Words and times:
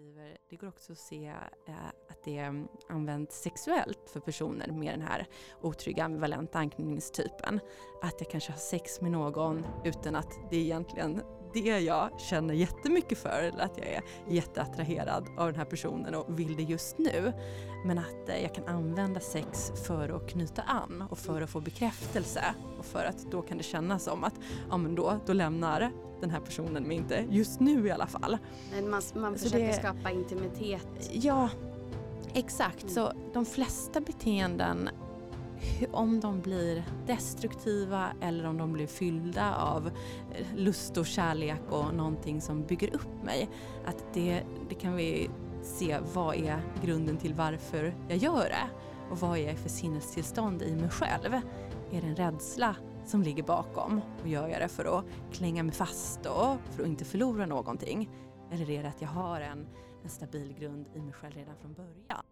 skriver, 0.00 0.36
det 0.48 0.56
går 0.56 0.68
också 0.68 0.92
att 0.92 0.98
se 0.98 1.26
eh, 1.66 1.74
att 2.08 2.24
det 2.24 2.52
används 2.88 3.42
sexuellt 3.42 4.10
för 4.12 4.20
personer 4.20 4.72
med 4.72 4.94
den 4.94 5.02
här 5.02 5.26
otrygga 5.60 6.04
ambivalenta 6.04 6.58
anknytningstypen. 6.58 7.60
Att 8.02 8.14
jag 8.18 8.30
kanske 8.30 8.52
har 8.52 8.58
sex 8.58 9.00
med 9.00 9.10
någon 9.10 9.66
utan 9.84 10.16
att 10.16 10.32
det 10.50 10.56
egentligen 10.56 11.22
det 11.52 11.80
jag 11.80 12.20
känner 12.20 12.54
jättemycket 12.54 13.18
för 13.18 13.42
eller 13.42 13.64
att 13.64 13.78
jag 13.78 13.86
är 13.86 14.02
jätteattraherad 14.28 15.26
av 15.38 15.46
den 15.46 15.56
här 15.56 15.64
personen 15.64 16.14
och 16.14 16.38
vill 16.38 16.56
det 16.56 16.62
just 16.62 16.98
nu. 16.98 17.32
Men 17.84 17.98
att 17.98 18.28
eh, 18.28 18.42
jag 18.42 18.54
kan 18.54 18.68
använda 18.68 19.20
sex 19.20 19.72
för 19.86 20.08
att 20.08 20.30
knyta 20.30 20.62
an 20.62 21.04
och 21.10 21.18
för 21.18 21.42
att 21.42 21.50
få 21.50 21.60
bekräftelse 21.60 22.44
och 22.78 22.84
för 22.84 23.04
att 23.04 23.30
då 23.30 23.42
kan 23.42 23.58
det 23.58 23.64
kännas 23.64 24.04
som 24.04 24.24
att 24.24 24.34
ja 24.70 24.76
men 24.76 24.94
då, 24.94 25.20
då 25.26 25.32
lämnar 25.32 25.92
den 26.20 26.30
här 26.30 26.40
personen 26.40 26.82
mig 26.82 26.96
inte, 26.96 27.26
just 27.30 27.60
nu 27.60 27.86
i 27.86 27.90
alla 27.90 28.06
fall. 28.06 28.38
Men 28.74 28.90
man, 28.90 29.02
man 29.14 29.38
försöker 29.38 29.66
det, 29.66 29.72
skapa 29.72 30.10
intimitet. 30.10 31.10
Ja, 31.12 31.48
exakt. 32.34 32.82
Mm. 32.82 32.94
Så 32.94 33.12
de 33.32 33.46
flesta 33.46 34.00
beteenden 34.00 34.88
om 35.92 36.20
de 36.20 36.40
blir 36.40 36.84
destruktiva 37.06 38.12
eller 38.20 38.46
om 38.46 38.58
de 38.58 38.72
blir 38.72 38.86
fyllda 38.86 39.54
av 39.56 39.86
eh, 39.86 40.46
lust 40.56 40.96
och 40.96 41.06
kärlek 41.06 41.60
och 41.70 41.94
någonting 41.94 42.40
som 42.40 42.62
bygger 42.62 42.94
upp 42.94 43.24
mig. 43.24 43.48
Att 43.86 44.04
det, 44.14 44.42
det 44.68 44.74
kan 44.74 44.96
vi 44.96 45.30
se, 45.62 45.98
vad 46.14 46.36
är 46.36 46.60
grunden 46.82 47.16
till 47.16 47.34
varför 47.34 47.94
jag 48.08 48.18
gör 48.18 48.44
det? 48.48 48.70
Och 49.10 49.18
vad 49.18 49.38
är 49.38 49.48
jag 49.48 49.58
för 49.58 49.68
sinnestillstånd 49.68 50.62
i 50.62 50.76
mig 50.76 50.90
själv? 50.90 51.34
Är 51.92 52.00
det 52.00 52.06
en 52.06 52.16
rädsla 52.16 52.76
som 53.06 53.22
ligger 53.22 53.42
bakom? 53.42 54.00
Och 54.22 54.28
gör 54.28 54.48
jag 54.48 54.60
det 54.60 54.68
för 54.68 54.98
att 54.98 55.04
klänga 55.32 55.62
mig 55.62 55.74
fast 55.74 56.26
och 56.26 56.56
för 56.70 56.82
att 56.82 56.88
inte 56.88 57.04
förlora 57.04 57.46
någonting? 57.46 58.10
Eller 58.52 58.70
är 58.70 58.82
det 58.82 58.88
att 58.88 59.02
jag 59.02 59.08
har 59.08 59.40
en, 59.40 59.66
en 60.02 60.10
stabil 60.10 60.54
grund 60.58 60.86
i 60.94 61.00
mig 61.00 61.12
själv 61.12 61.34
redan 61.34 61.56
från 61.56 61.74
början? 61.74 62.24